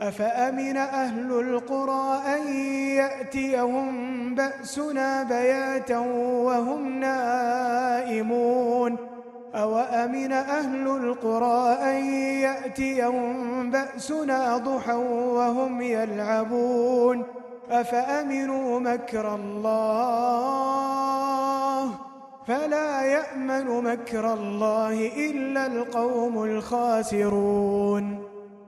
أفأمن 0.00 0.76
أهل 0.76 1.32
القرى 1.32 2.22
أن 2.26 2.52
يأتيهم 2.96 4.34
بأسنا 4.34 5.22
بياتا 5.22 5.98
وهم 5.98 7.00
نائمون؟ 7.00 8.96
أوأمن 9.54 10.32
أهل 10.32 10.88
القرى 10.88 11.72
أن 11.72 12.04
يأتيهم 12.42 13.70
بأسنا 13.70 14.56
ضحى 14.56 14.94
وهم 14.94 15.80
يلعبون؟ 15.80 17.24
أفأمنوا 17.70 18.80
مكر 18.80 19.34
الله؟ 19.34 20.68
فلا 22.46 23.02
يأمن 23.02 23.66
مكر 23.84 24.34
الله 24.34 25.10
إلا 25.16 25.66
القوم 25.66 26.44
الخاسرون. 26.44 28.27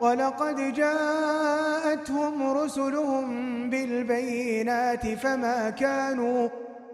ولقد 0.00 0.74
جاءتهم 0.74 2.56
رسلهم 2.56 3.26
بالبينات 3.70 5.06
فما 5.06 5.70
كانوا 5.70 6.48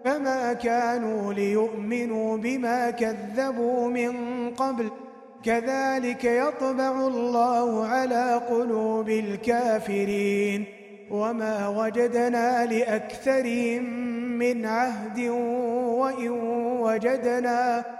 فما 0.05 0.53
كانوا 0.53 1.33
ليؤمنوا 1.33 2.37
بما 2.37 2.91
كذبوا 2.91 3.89
من 3.89 4.13
قبل. 4.51 4.91
كذلك 5.45 6.25
يطبع 6.25 7.07
الله 7.07 7.87
على 7.87 8.41
قلوب 8.51 9.09
الكافرين. 9.09 10.65
وما 11.11 11.69
وجدنا 11.69 12.67
لأكثرهم 12.67 13.85
من 14.39 14.67
عهد 14.67 15.29
وإن 15.99 16.29
وجدنا 16.81 18.00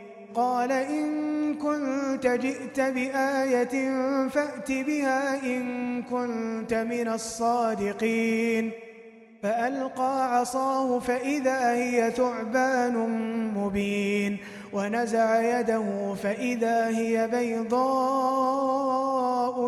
قال 0.35 0.71
إن 0.71 1.53
كنت 1.53 2.27
جئت 2.27 2.79
بآية 2.79 3.91
فأت 4.27 4.71
بها 4.71 5.45
إن 5.45 6.03
كنت 6.03 6.73
من 6.73 7.07
الصادقين. 7.07 8.71
فألقى 9.43 10.37
عصاه 10.37 10.99
فإذا 10.99 11.71
هي 11.71 12.11
ثعبان 12.11 12.97
مبين. 13.57 14.37
ونزع 14.73 15.59
يده 15.59 16.15
فإذا 16.23 16.87
هي 16.87 17.27
بيضاء 17.27 18.49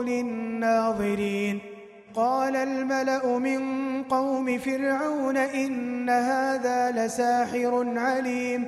للناظرين. 0.01 1.59
قال 2.15 2.55
الملأ 2.55 3.37
من 3.37 3.61
قوم 4.03 4.57
فرعون 4.57 5.37
إن 5.37 6.09
هذا 6.09 6.91
لساحر 6.91 7.93
عليم. 7.97 8.67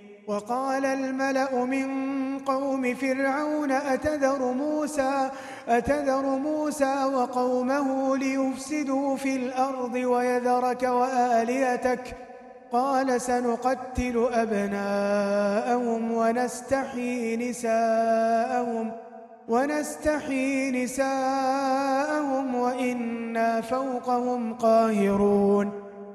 وقال 0.31 0.85
الملأ 0.85 1.65
من 1.65 1.87
قوم 2.39 2.95
فرعون 2.95 3.71
أتذر 3.71 4.51
موسى 4.51 5.29
أتذر 5.67 6.25
موسى 6.25 7.03
وقومه 7.03 8.17
ليفسدوا 8.17 9.15
في 9.15 9.35
الأرض 9.35 9.93
ويذرك 9.93 10.83
وآليتك 10.83 12.15
قال 12.71 13.21
سنقتل 13.21 14.29
أبناءهم 14.33 16.11
ونستحيي 16.11 17.49
نساءهم 17.49 18.91
ونستحيي 19.47 20.83
نساءهم 20.83 22.55
وإنا 22.55 23.61
فوقهم 23.61 24.53
قاهرون. 24.53 25.80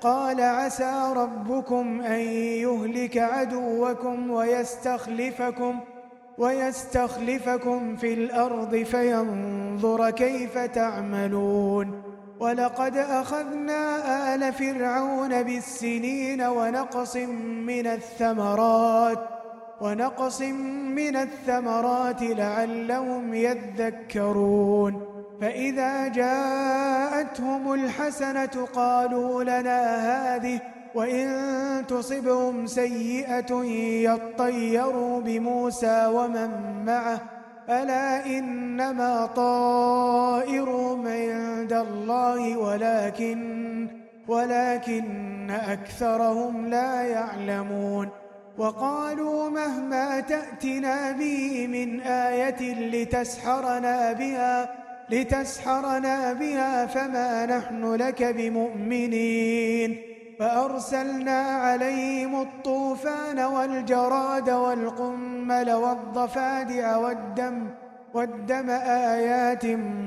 قال 0.00 0.40
عسى 0.40 1.12
ربكم 1.16 2.00
أن 2.00 2.20
يهلك 2.60 3.18
عدوكم 3.18 4.30
ويستخلفكم 4.30 5.80
ويستخلفكم 6.38 7.96
في 7.96 8.14
الأرض 8.14 8.76
فينظر 8.76 10.10
كيف 10.10 10.58
تعملون 10.58 12.02
ولقد 12.40 12.96
أخذنا 12.96 14.34
آل 14.34 14.52
فرعون 14.52 15.42
بالسنين 15.42 16.42
ونقص 16.42 17.16
من 17.66 17.86
الثمرات 17.86 19.18
ونقص 19.80 20.42
من 20.42 21.16
الثمرات 21.16 22.22
لعلهم 22.22 23.34
يذكرون 23.34 25.15
فإذا 25.40 26.08
جاءتهم 26.08 27.72
الحسنة 27.72 28.66
قالوا 28.74 29.44
لنا 29.44 29.96
هذه 30.36 30.60
وإن 30.94 31.86
تصبهم 31.88 32.66
سيئة 32.66 33.64
يطيروا 34.04 35.20
بموسى 35.20 36.06
ومن 36.06 36.50
معه 36.86 37.20
ألا 37.68 38.26
إنما 38.26 39.26
طائرهم 39.26 41.06
عند 41.06 41.72
الله 41.72 42.56
ولكن 42.56 43.88
ولكن 44.28 45.50
أكثرهم 45.50 46.66
لا 46.66 47.02
يعلمون 47.02 48.08
وقالوا 48.58 49.50
مهما 49.50 50.20
تأتنا 50.20 51.12
به 51.12 51.66
من 51.66 52.00
آية 52.00 52.90
لتسحرنا 52.90 54.12
بها 54.12 54.85
لتسحرنا 55.10 56.32
بها 56.32 56.86
فما 56.86 57.46
نحن 57.46 57.94
لك 57.94 58.22
بمؤمنين 58.22 59.98
فأرسلنا 60.38 61.40
عليهم 61.40 62.40
الطوفان 62.40 63.38
والجراد 63.38 64.50
والقمل 64.50 65.72
والضفادع 65.72 66.96
والدم 66.96 67.68
والدم 68.14 68.70
آيات 69.14 69.66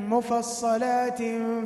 مفصلات 0.09 1.19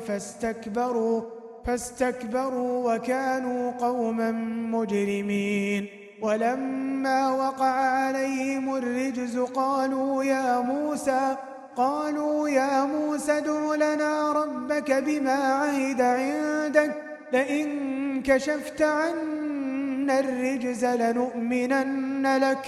فاستكبروا 0.07 1.21
فاستكبروا 1.65 2.93
وكانوا 2.95 3.71
قوما 3.71 4.31
مجرمين 4.71 5.87
ولما 6.21 7.31
وقع 7.31 7.65
عليهم 7.75 8.75
الرجز 8.75 9.37
قالوا 9.39 10.23
يا 10.23 10.59
موسى 10.59 11.35
قالوا 11.75 12.49
يا 12.49 12.85
موسى 12.85 13.37
ادع 13.37 13.75
لنا 13.75 14.31
ربك 14.31 14.91
بما 14.91 15.31
عهد 15.31 16.01
عندك 16.01 16.91
لئن 17.33 18.21
كشفت 18.21 18.81
عنا 18.81 20.19
الرجز 20.19 20.85
لنؤمنن 20.85 22.37
لك 22.37 22.65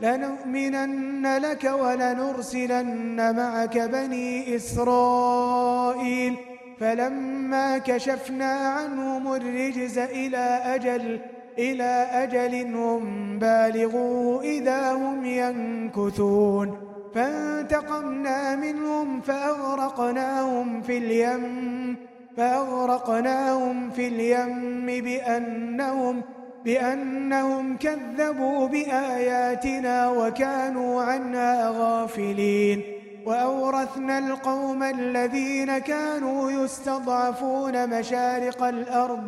لنؤمنن 0.00 1.36
لك 1.36 1.64
ولنرسلن 1.64 3.36
معك 3.36 3.78
بني 3.78 4.56
إسرائيل. 4.56 6.36
فلما 6.80 7.78
كشفنا 7.78 8.52
عنهم 8.52 9.34
الرجز 9.34 9.98
إلى 9.98 10.60
أجل 10.64 11.20
إلى 11.58 12.08
أجل 12.12 12.74
هم 12.74 13.38
بالغوه 13.38 14.42
إذا 14.42 14.92
هم 14.92 15.24
ينكثون. 15.24 16.89
فانتقمنا 17.14 18.56
منهم 18.56 19.20
فأغرقناهم 19.20 20.82
في 20.82 20.98
اليم 20.98 21.96
فأغرقناهم 22.36 23.90
في 23.90 24.08
اليم 24.08 24.86
بأنهم 25.04 26.22
بأنهم 26.64 27.76
كذبوا 27.76 28.68
بآياتنا 28.68 30.10
وكانوا 30.10 31.02
عنها 31.02 31.70
غافلين. 31.70 32.82
وأورثنا 33.26 34.18
القوم 34.18 34.82
الذين 34.82 35.78
كانوا 35.78 36.50
يستضعفون 36.50 37.98
مشارق 37.98 38.62
الأرض 38.62 39.22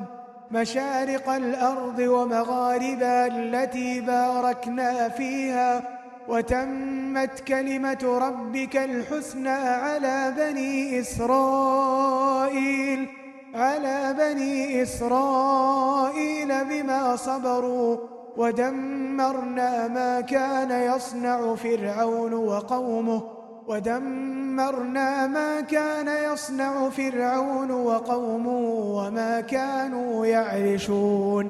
مشارق 0.51 1.29
الأرض 1.29 1.99
ومغاربها 1.99 3.27
التي 3.27 4.01
باركنا 4.01 5.09
فيها 5.09 6.02
وتمت 6.29 7.41
كلمة 7.41 8.19
ربك 8.27 8.77
الحسنى 8.77 9.49
على 9.49 10.35
بني 10.37 11.01
إسرائيل 11.01 13.09
على 13.55 14.15
بني 14.19 14.83
إسرائيل 14.83 16.65
بما 16.65 17.17
صبروا. 17.17 17.97
ودمرنا 18.37 19.89
ما 19.89 20.21
كان 20.21 20.71
يصنع 20.71 21.55
فرعون 21.55 22.35
وقومه 22.35 23.23
ودمرنا 23.69 25.27
ما 25.27 25.61
كان 25.61 26.33
يصنع 26.33 26.89
فرعون 26.89 27.71
وقومه 27.71 28.59
وما 28.97 29.41
كانوا 29.41 30.27
يعرشون. 30.27 31.49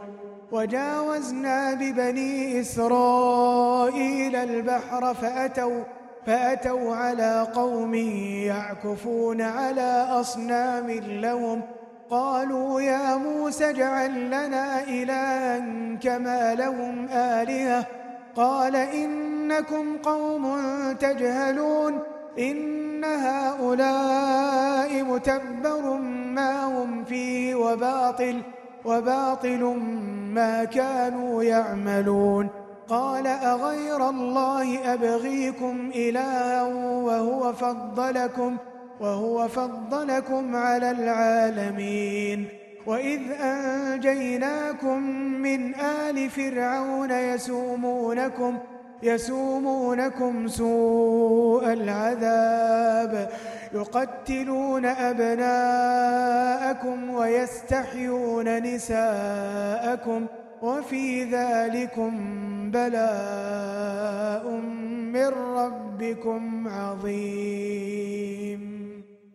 وجاوزنا 0.52 1.74
ببني 1.74 2.60
إسرائيل 2.60 4.36
البحر 4.36 5.14
فأتوا 5.14 5.82
فأتوا 6.26 6.96
على 6.96 7.46
قوم 7.54 7.94
يعكفون 8.44 9.40
على 9.40 10.06
أصنام 10.10 10.90
لهم 10.90 11.62
قالوا 12.10 12.80
يا 12.80 13.16
موسى 13.16 13.70
اجعل 13.70 14.26
لنا 14.26 14.82
إلها 14.82 15.58
كما 16.02 16.54
لهم 16.54 17.08
آلهة 17.08 17.86
قال 18.36 18.76
إنكم 18.76 19.96
قوم 19.96 20.56
تجهلون 21.00 21.98
إن 22.38 23.04
هؤلاء 23.04 25.02
متبر 25.02 25.96
ما 26.34 26.64
هم 26.64 27.04
فيه 27.04 27.54
وباطل 27.54 28.42
وباطل 28.84 29.64
ما 30.34 30.64
كانوا 30.64 31.42
يعملون 31.42 32.48
قال 32.88 33.26
أغير 33.26 34.08
الله 34.08 34.94
أبغيكم 34.94 35.90
إلها 35.94 36.62
وهو 37.02 37.52
فضلكم 37.52 38.56
وهو 39.00 39.48
فضلكم 39.48 40.56
على 40.56 40.90
العالمين 40.90 42.48
وإذ 42.86 43.20
أنجيناكم 43.40 45.02
من 45.42 45.74
آل 45.74 46.30
فرعون 46.30 47.10
يسومونكم 47.10 48.58
يسومونكم 49.02 50.48
سوء 50.48 51.72
العذاب 51.72 53.30
يقتلون 53.74 54.86
أبناءكم 55.10 56.30
ويستحيون 57.10 58.62
نساءكم 58.62 60.26
وفي 60.62 61.24
ذلكم 61.24 62.10
بلاء 62.70 64.50
من 65.14 65.28
ربكم 65.28 66.68
عظيم. 66.68 68.62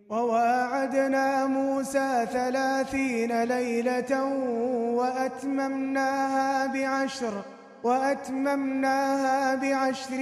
وواعدنا 0.10 1.46
موسى 1.46 2.26
ثلاثين 2.32 3.44
ليلة 3.44 4.24
وأتممناها 4.98 6.66
بعشر 6.66 7.34
وأتممناها 7.84 9.56
بعشر 9.56 10.20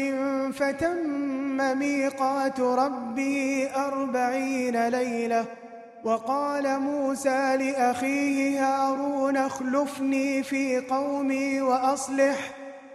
فتم 0.51 1.44
ميقات 1.61 2.59
ربي 2.59 3.69
أربعين 3.75 4.87
ليلة 4.87 5.45
وقال 6.03 6.79
موسى 6.79 7.57
لأخيه 7.57 8.65
هارون 8.65 9.37
اخلفني 9.37 10.43
في 10.43 10.79
قومي 10.79 11.61
وأصلح 11.61 12.37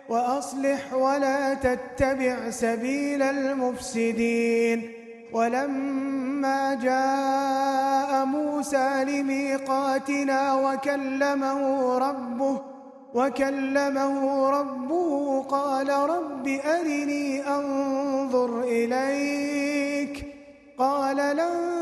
وأصلح 0.09 0.95
ولا 0.95 1.55
تتبع 1.55 2.51
سبيل 2.51 3.23
المفسدين. 3.23 4.93
ولما 5.33 6.75
جاء 6.75 8.25
موسى 8.25 9.05
لميقاتنا 9.05 10.55
وكلمه 10.55 11.99
ربه 11.99 12.70
وكلمه 13.15 14.51
ربه 14.51 15.43
قال 15.43 15.89
رب 15.89 16.49
أرني 16.49 17.49
أنظر 17.49 18.61
إليك 18.63 20.27
قال 20.79 21.17
لن 21.17 21.81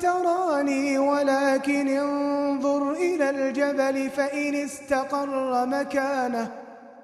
تراني 0.00 0.98
ولكن 0.98 1.88
انظر 1.88 2.92
إلى 2.92 3.30
الجبل 3.30 4.10
فإن 4.10 4.54
استقر 4.54 5.66
مكانه 5.66 6.50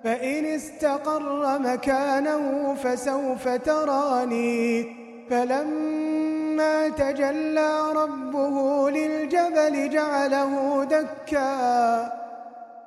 فإن 0.05 0.45
استقر 0.45 1.59
مكانه 1.59 2.75
فسوف 2.75 3.49
تراني 3.49 4.87
فلما 5.31 6.89
تجلى 6.89 7.93
ربه 7.93 8.91
للجبل 8.91 9.91
جعله 9.91 10.85
دكا 10.85 12.28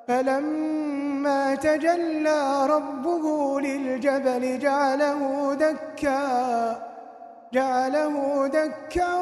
فلما 0.08 1.56
تجلى 1.56 2.68
ربه 2.70 3.60
للجبل 3.62 4.60
جعله 4.60 5.54
دكا 5.54 6.78
جعله 7.54 8.48
دكا 8.48 9.16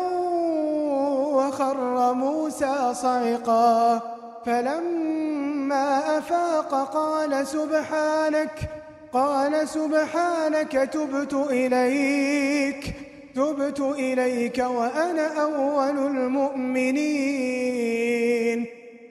وخر 1.34 2.14
موسى 2.14 2.94
صعقا. 2.94 4.02
فلما 4.46 6.18
أفاق 6.18 6.94
قال 6.94 7.48
سبحانك 7.48 8.70
قال 9.14 9.68
سبحانك 9.68 10.72
تبت 10.72 11.34
إليك 11.34 12.94
تبت 13.36 13.80
إليك 13.80 14.58
وأنا 14.58 15.42
أول 15.42 15.98
المؤمنين. 16.08 17.20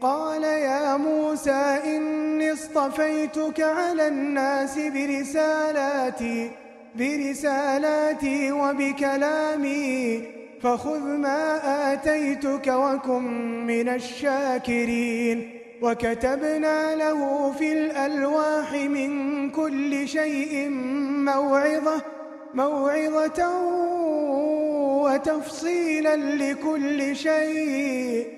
قال 0.00 0.44
يا 0.44 0.96
موسى 0.96 1.80
إني 1.84 2.52
اصطفيتك 2.52 3.60
على 3.60 4.08
الناس 4.08 4.78
برسالاتي 4.78 6.50
برسالاتي 6.94 8.52
وبكلامي 8.52 10.22
فخذ 10.62 11.00
ما 11.00 11.60
آتيتك 11.92 12.66
وكن 12.66 13.22
من 13.66 13.88
الشاكرين. 13.88 15.50
وكتبنا 15.82 16.94
له 16.94 17.52
في 17.52 17.72
الألواح 17.72 18.72
من 18.72 19.50
كل 19.50 20.08
شيء 20.08 20.68
موعظة 21.24 22.02
موعظة 22.54 23.58
وتفصيلا 25.02 26.16
لكل 26.16 27.16
شيء. 27.16 28.37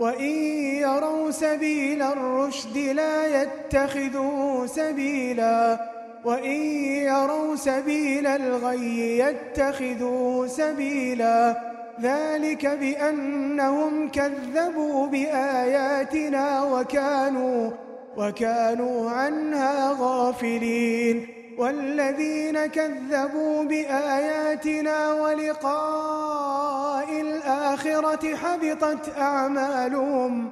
وإن 0.00 0.34
يروا 0.80 1.30
سبيل 1.30 2.02
الرشد 2.02 2.78
لا 2.78 3.42
يتخذوا 3.42 4.66
سبيلا. 4.66 5.90
وإن 6.24 6.60
يروا 7.12 7.56
سبيل 7.56 8.26
الغي 8.26 9.18
يتخذوا 9.18 10.46
سبيلا. 10.46 11.56
ذلك 12.02 12.66
بأنهم 12.66 14.08
كذبوا 14.08 15.06
بآياتنا 15.06 16.62
وكانوا 16.62 17.70
وكانوا 18.16 19.10
عنها 19.10 19.96
غافلين. 20.00 21.39
والذين 21.60 22.66
كذبوا 22.66 23.64
بآياتنا 23.64 25.12
ولقاء 25.12 27.20
الآخرة 27.20 28.36
حبطت 28.36 29.18
أعمالهم 29.18 30.50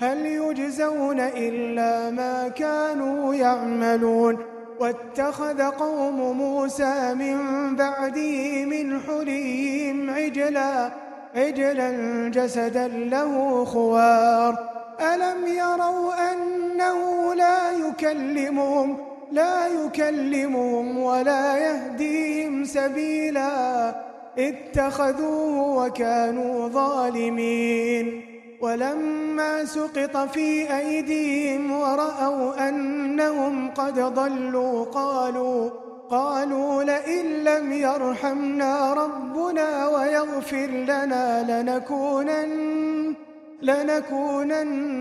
هل 0.00 0.26
يجزون 0.26 1.20
إلا 1.20 2.10
ما 2.10 2.48
كانوا 2.48 3.34
يعملون. 3.34 4.38
واتخذ 4.80 5.62
قوم 5.62 6.38
موسى 6.38 7.14
من 7.14 7.36
بعده 7.76 8.64
من 8.64 9.00
حليهم 9.00 10.10
عجلا 10.10 10.90
عجلا 11.36 11.90
جسدا 12.28 12.88
له 12.88 13.64
خوار. 13.64 14.58
ألم 15.00 15.46
يروا 15.46 16.32
أنه 16.32 17.34
لا 17.34 17.70
يكلمهم؟ 17.70 19.09
لا 19.32 19.66
يكلمهم 19.66 20.98
ولا 20.98 21.58
يهديهم 21.58 22.64
سبيلا. 22.64 23.94
اتخذوه 24.38 25.76
وكانوا 25.76 26.68
ظالمين. 26.68 28.26
ولما 28.60 29.64
سقط 29.64 30.16
في 30.16 30.78
أيديهم 30.78 31.72
ورأوا 31.72 32.68
أنهم 32.68 33.70
قد 33.70 34.00
ضلوا 34.00 34.84
قالوا 34.84 35.70
قالوا 36.10 36.84
لئن 36.84 37.44
لم 37.44 37.72
يرحمنا 37.72 38.94
ربنا 38.94 39.88
ويغفر 39.88 40.66
لنا 40.66 41.62
لنكونن 41.62 43.14
لنكونن 43.62 45.00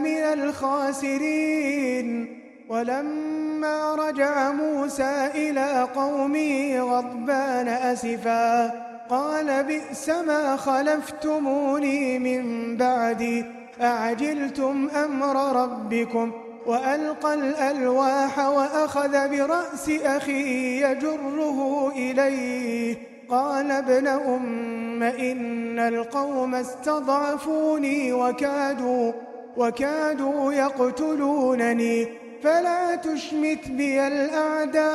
من 0.00 0.16
الخاسرين. 0.16 2.39
ولما 2.70 3.94
رجع 3.94 4.52
موسى 4.52 5.30
إلى 5.34 5.88
قومه 5.96 6.80
غضبان 6.80 7.68
أسفا 7.68 8.66
قال 9.10 9.64
بئس 9.64 10.08
ما 10.08 10.56
خلفتموني 10.56 12.18
من 12.18 12.76
بعدي 12.76 13.44
أعجلتم 13.82 14.88
أمر 15.04 15.62
ربكم 15.62 16.32
وألقى 16.66 17.34
الألواح 17.34 18.38
وأخذ 18.38 19.28
برأس 19.28 19.90
أخي 20.04 20.82
يجره 20.82 21.88
إليه 21.96 22.96
قال 23.30 23.70
ابن 23.70 24.06
أم 24.06 25.02
إن 25.02 25.78
القوم 25.78 26.54
استضعفوني 26.54 28.12
وكادوا 28.12 29.12
وكادوا 29.56 30.52
يقتلونني 30.52 32.19
فلا 32.42 32.94
تشمت 32.94 33.68
بي 33.68 34.06
الأعداء 34.06 34.90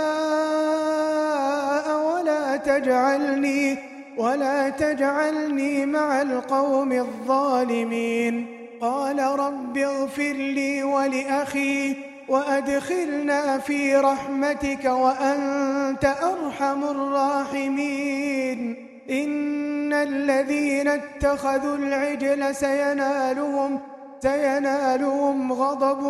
ولا 2.07 2.55
تجعلني 2.55 3.77
ولا 4.17 4.69
تجعلني 4.69 5.85
مع 5.85 6.21
القوم 6.21 6.91
الظالمين. 6.91 8.47
قال 8.81 9.19
رب 9.19 9.77
اغفر 9.77 10.33
لي 10.33 10.83
ولأخي 10.83 11.95
وأدخلنا 12.27 13.57
في 13.57 13.95
رحمتك 13.95 14.85
وأنت 14.85 16.05
أرحم 16.05 16.83
الراحمين. 16.83 18.75
إن 19.09 19.93
الذين 19.93 20.87
اتخذوا 20.87 21.77
العجل 21.77 22.55
سينالهم 22.55 23.79
سينالهم 24.25 25.53
غضب 25.53 26.03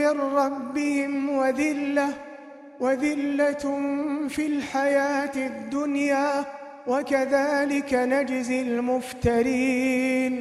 من 0.00 0.20
ربهم 0.20 1.30
وذلة 1.30 2.08
وذلة 2.80 3.64
في 4.28 4.46
الحياة 4.46 5.36
الدنيا 5.36 6.44
وكذلك 6.86 7.94
نجزي 7.94 8.62
المفترين. 8.62 10.34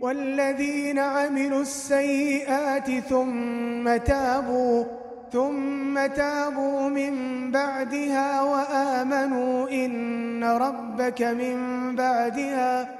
والذين 0.00 0.98
عملوا 0.98 1.60
السيئات 1.60 2.90
ثم 2.90 3.96
تابوا 3.96 4.84
ثم 5.32 6.06
تابوا 6.06 6.88
من 6.88 7.14
بعدها 7.50 8.42
وآمنوا 8.42 9.70
إن 9.70 10.44
ربك 10.44 11.22
من 11.22 11.56
بعدها 11.96 12.99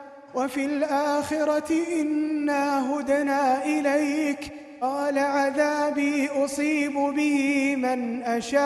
وفي 0.35 0.65
الآخرة 0.65 1.73
إنا 2.01 2.93
هدنا 2.93 3.65
إليك. 3.65 4.51
قال 4.81 5.19
عذابي 5.19 6.29
أصيب 6.45 6.93
به 6.93 7.75
من 7.75 8.23
أشاء 8.23 8.61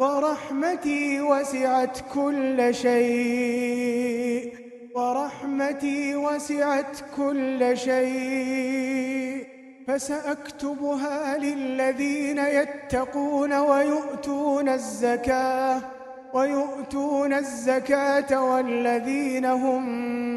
ورحمتي 0.00 1.20
وسعت 1.20 1.98
كل 2.14 2.74
شيء. 2.74 4.52
ورحمتي 4.94 6.16
وسعت 6.16 6.96
كل 7.16 7.78
شيء. 7.78 9.46
فسأكتبها 9.86 11.38
للذين 11.38 12.38
يتقون 12.38 13.52
ويؤتون 13.52 14.68
الزكاة. 14.68 15.97
ويؤتون 16.34 17.32
الزكاة 17.32 18.50
والذين 18.50 19.44
هم 19.44 19.82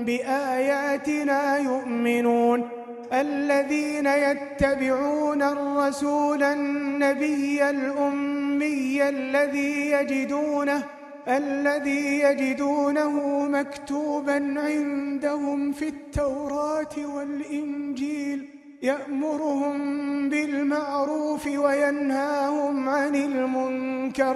بآياتنا 0.05 1.57
يؤمنون. 1.57 2.69
الذين 3.13 4.05
يتبعون 4.05 5.41
الرسول 5.41 6.43
النبي 6.43 7.69
الأمي 7.69 9.09
الذي 9.09 9.91
يجدونه 9.91 10.83
الذي 11.27 12.19
يجدونه 12.19 13.45
مكتوبا 13.47 14.55
عندهم 14.57 15.71
في 15.71 15.87
التوراة 15.87 16.95
والإنجيل. 17.15 18.49
يأمرهم 18.81 19.79
بالمعروف 20.29 21.47
وينهاهم 21.47 22.89
عن 22.89 23.15
المنكر. 23.15 24.35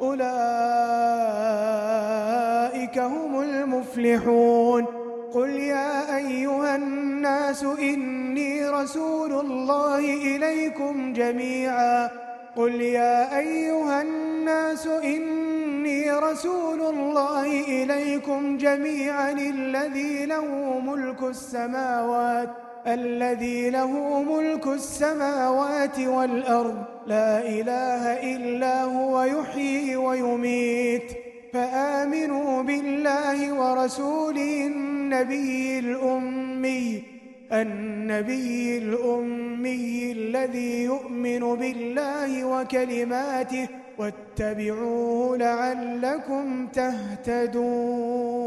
أولئك 0.00 0.26
هم 2.98 3.40
المفلحون. 3.40 4.84
قل 5.34 5.50
يا 5.50 6.16
أيها 6.16 6.76
الناس 6.76 7.62
إني 7.64 8.68
رسول 8.68 9.32
الله 9.32 9.98
إليكم 9.98 11.12
جميعا. 11.12 12.10
قل 12.56 12.74
يا 12.80 13.38
أيها 13.38 14.02
الناس 14.02 14.86
إني 14.86 16.12
رسول 16.12 16.80
الله 16.80 17.46
إليكم 17.82 18.58
جميعا 18.58 19.32
الذي 19.32 20.26
له 20.26 20.80
ملك 20.80 21.22
السماوات 21.22 22.48
الذي 22.86 23.70
له 23.70 24.22
ملك 24.22 24.66
السماوات 24.66 25.98
والأرض 26.00 26.84
لا 27.06 27.48
إله 27.48 28.02
إلا 28.36 28.82
هو 28.84 29.22
يحيي 29.22 29.96
ويميت. 29.96 31.12
فآمنوا 31.52 32.62
بالله 32.62 33.52
ورسوله 33.52 34.66
النبي 34.66 35.78
الأمي 35.78 37.02
النبي 37.52 38.78
الأمي 38.78 40.12
الذي 40.12 40.84
يؤمن 40.84 41.40
بالله 41.40 42.44
وكلماته 42.44 43.68
واتبعوه 43.98 45.36
لعلكم 45.36 46.66
تهتدون. 46.66 48.46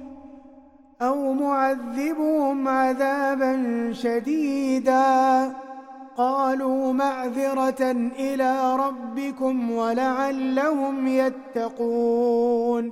معذبهم 1.33 2.67
عذابا 2.67 3.89
شديدا. 3.93 5.53
قالوا 6.17 6.93
معذرة 6.93 7.91
إلى 8.19 8.75
ربكم 8.75 9.71
ولعلهم 9.71 11.07
يتقون. 11.07 12.91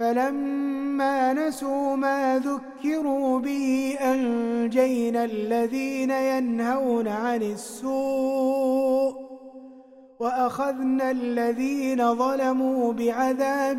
فلما 0.00 1.32
نسوا 1.32 1.96
ما 1.96 2.38
ذكروا 2.38 3.38
به 3.38 3.96
أنجينا 4.00 5.24
الذين 5.24 6.10
ينهون 6.10 7.08
عن 7.08 7.42
السوء 7.42 9.31
وأخذنا 10.22 11.10
الذين 11.10 12.14
ظلموا 12.14 12.92
بعذاب 12.92 13.78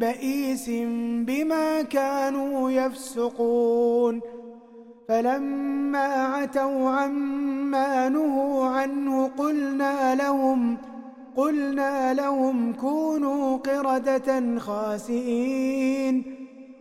بئيس 0.00 0.70
بما 1.26 1.82
كانوا 1.82 2.70
يفسقون. 2.70 4.20
فلما 5.08 5.98
عتوا 5.98 6.90
عما 6.90 8.08
نهوا 8.08 8.66
عنه 8.66 9.30
قلنا 9.38 10.14
لهم 10.14 10.76
قلنا 11.36 12.14
لهم 12.14 12.72
كونوا 12.72 13.56
قردة 13.56 14.58
خاسئين. 14.58 16.22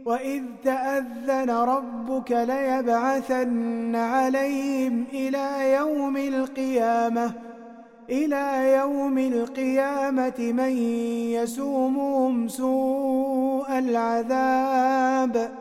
وإذ 0.05 0.43
تأذن 0.63 1.49
ربك 1.49 2.31
ليبعثن 2.31 3.95
عليهم 3.95 5.03
إلى 5.13 5.73
يوم 5.73 6.17
القيامة. 6.17 7.46
إلى 8.09 8.73
يوم 8.77 9.17
القيامة 9.17 10.33
من 10.39 10.77
يسومهم 11.31 12.47
سوء 12.47 13.79
العذاب. 13.79 15.51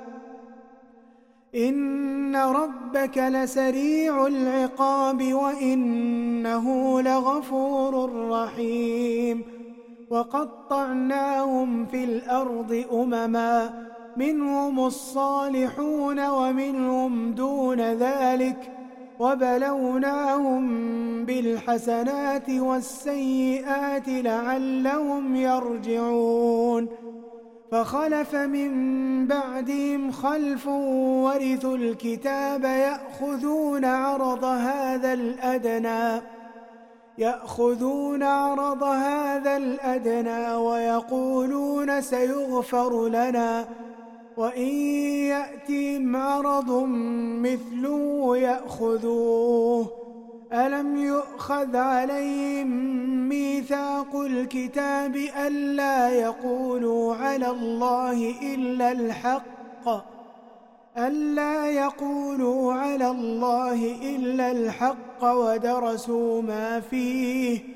إن 1.55 2.37
ربك 2.37 3.19
لسريع 3.19 4.27
العقاب 4.27 5.33
وإنه 5.35 7.01
لغفور 7.03 8.11
رحيم. 8.31 9.43
وقطعناهم 10.11 11.87
في 11.87 12.05
الأرض 12.05 12.85
أمما 12.93 13.87
منهم 14.17 14.87
الصالحون 14.87 16.29
ومنهم 16.29 17.33
دون 17.33 17.81
ذلك. 17.81 18.76
وبلوناهم 19.19 20.64
بالحسنات 21.25 22.51
والسيئات 22.51 24.09
لعلهم 24.09 25.37
يرجعون. 25.37 26.89
فخلف 27.73 28.35
من 28.35 28.71
بعدهم 29.27 30.12
خلف 30.12 30.67
ورثوا 30.67 31.77
الكتاب 31.77 32.64
يأخذون 32.64 33.85
عرض 33.85 34.45
هذا 34.45 35.12
الأدنى 35.12 36.23
يأخذون 37.19 38.23
عرض 38.23 38.83
هذا 38.83 39.57
الأدنى 39.57 40.55
ويقولون 40.55 42.01
سيغفر 42.01 43.09
لنا. 43.09 43.69
وإن 44.37 44.68
يأتهم 45.32 46.16
عرض 46.16 46.70
مثله 47.43 48.37
يأخذوه. 48.37 50.07
ألم 50.53 50.97
يؤخذ 50.97 51.76
عليهم 51.76 52.66
ميثاق 53.28 54.16
الكتاب 54.16 55.16
ألا 55.16 56.09
يقولوا 56.09 57.14
على 57.14 57.51
الله 57.51 58.34
إلا 58.55 58.93
الحق؟ 58.93 59.89
ألا 60.99 61.70
يقولوا 61.70 62.72
على 62.72 63.11
الله 63.11 63.97
إلا 64.16 64.51
الحق 64.51 65.24
ودرسوا 65.24 66.43
ما 66.43 66.80
فيه؟ 66.80 67.76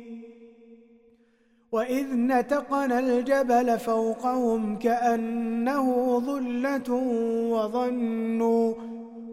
وإذ 1.71 2.05
نتقنا 2.13 2.99
الجبل 2.99 3.79
فوقهم 3.79 4.75
كأنه 4.75 6.19
ظلة 6.19 6.93
وظنوا 7.51 8.73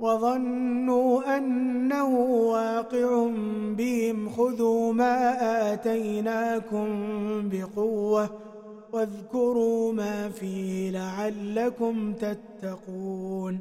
وظنوا 0.01 1.37
أنه 1.37 2.09
واقع 2.21 3.31
بهم 3.79 4.29
خذوا 4.29 4.93
ما 4.93 5.37
آتيناكم 5.73 6.89
بقوة 7.49 8.31
واذكروا 8.93 9.93
ما 9.93 10.29
فيه 10.29 10.91
لعلكم 10.91 12.13
تتقون 12.13 13.61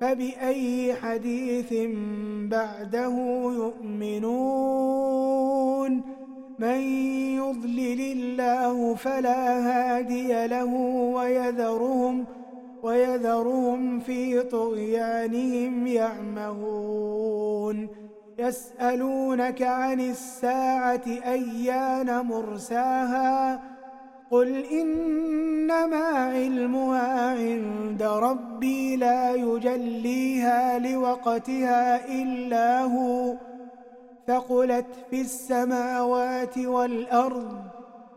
فبأي 0.00 0.94
حديث 0.94 1.72
بعده 2.50 3.14
يؤمنون؟ 3.56 5.36
من 6.58 6.80
يضلل 7.36 8.00
الله 8.00 8.94
فلا 8.94 9.58
هادي 9.58 10.46
له 10.46 10.74
ويذرهم 11.14 12.24
ويذرهم 12.82 14.00
في 14.00 14.42
طغيانهم 14.42 15.86
يعمهون. 15.86 17.88
يسألونك 18.38 19.62
عن 19.62 20.00
الساعة 20.00 21.02
أيان 21.06 22.26
مرساها؟ 22.26 23.75
قل 24.30 24.64
إنما 24.64 26.06
علمها 26.06 27.30
عند 27.30 28.02
ربي 28.02 28.96
لا 28.96 29.34
يجليها 29.34 30.78
لوقتها 30.78 32.06
إلا 32.22 32.82
هو 32.82 33.34
ثقلت 34.26 34.86
في 35.10 35.20
السماوات 35.20 36.58
والأرض 36.58 37.58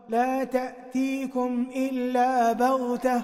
لا 0.08 0.44
تأتيكم 0.44 1.66
إلا 1.76 2.52
بغتة 2.52 3.22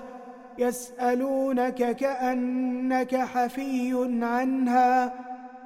يسألونك 0.59 1.97
كأنك 1.97 3.17
حفي 3.17 4.09
عنها 4.23 5.26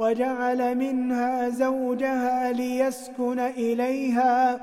وجعل 0.00 0.78
منها 0.78 1.48
زوجها 1.48 2.52
ليسكن 2.52 3.38
إليها 3.38 4.60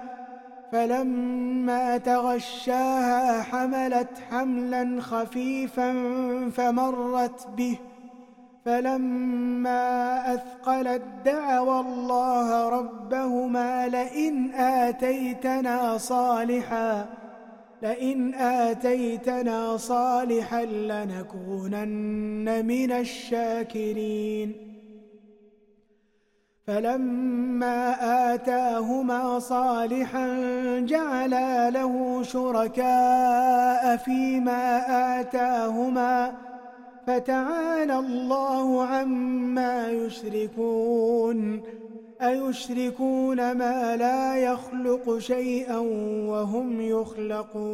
فلما 0.71 1.97
تغشاها 1.97 3.41
حملت 3.41 4.09
حملا 4.29 5.01
خفيفا 5.01 5.93
فمرت 6.49 7.47
به 7.57 7.77
فلما 8.65 10.23
أثقلت 10.33 11.01
دعوى 11.25 11.79
الله 11.79 12.69
ربهما 12.69 13.87
لئن 13.87 14.55
آتيتنا 14.55 15.97
صالحا 15.97 17.05
لئن 17.81 18.35
آتيتنا 18.35 19.77
صالحا 19.77 20.65
لنكونن 20.65 22.65
من 22.65 22.91
الشاكرين. 22.91 24.66
فلما 26.67 27.95
آتاهما 28.33 29.39
صالحا 29.39 30.27
جعلا 30.79 31.69
له 31.69 32.23
شركاء 32.23 33.97
فيما 33.97 34.81
آتاهما 35.19 36.33
فتعالى 37.07 37.99
الله 37.99 38.83
عما 38.83 39.91
يشركون 39.91 41.61
أيشركون 42.21 43.51
ما 43.51 43.95
لا 43.95 44.35
يخلق 44.35 45.17
شيئا 45.17 45.77
وهم 46.27 46.81
يخلقون 46.81 47.67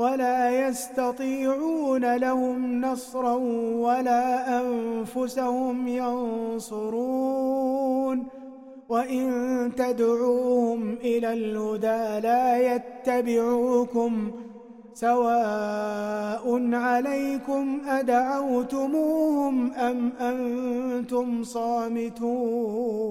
ولا 0.00 0.68
يستطيعون 0.68 2.16
لهم 2.16 2.80
نصرا 2.80 3.34
ولا 3.74 4.60
أنفسهم 4.60 5.88
ينصرون 5.88 7.50
وإن 8.88 9.72
تدعوهم 9.76 10.92
إلى 10.92 11.32
الهدى 11.32 12.20
لا 12.26 12.74
يتبعوكم 12.74 14.30
سواء 14.94 16.74
عليكم 16.74 17.80
أدعوتموهم 17.86 19.72
أم 19.72 20.12
أنتم 20.20 21.42
صامتون 21.44 23.10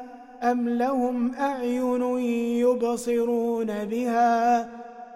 أم 0.43 0.69
لهم 0.69 1.35
أعين 1.35 2.01
يبصرون 2.59 3.85
بها 3.85 4.61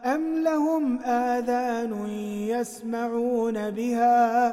أم 0.05 0.43
لهم 0.43 0.99
آذان 0.99 2.09
يسمعون 2.49 3.69
بها 3.69 4.47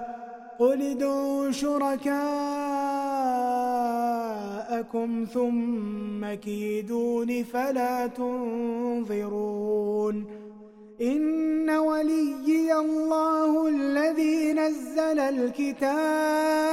قل 0.59 0.83
ادعوا 0.83 1.51
شركاءكم 1.51 2.13
ثم 5.35 6.35
كيدون 6.35 7.43
فلا 7.45 8.07
تنظرون 8.07 9.23
إن 11.03 11.71
وليي 11.71 12.75
الله 12.75 13.69
الذي 13.69 14.53
نزل 14.53 15.19
الكتاب 15.19 16.73